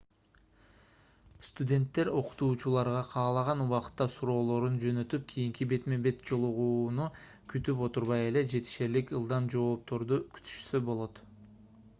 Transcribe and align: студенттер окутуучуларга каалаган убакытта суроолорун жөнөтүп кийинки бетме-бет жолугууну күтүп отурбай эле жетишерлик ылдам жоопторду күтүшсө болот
студенттер 1.49 2.09
окутуучуларга 2.21 3.03
каалаган 3.11 3.61
убакытта 3.65 4.07
суроолорун 4.15 4.79
жөнөтүп 4.85 5.27
кийинки 5.35 5.69
бетме-бет 5.75 6.25
жолугууну 6.31 7.07
күтүп 7.55 7.85
отурбай 7.91 8.27
эле 8.33 8.45
жетишерлик 8.57 9.15
ылдам 9.21 9.53
жоопторду 9.57 10.23
күтүшсө 10.39 10.85
болот 10.93 11.25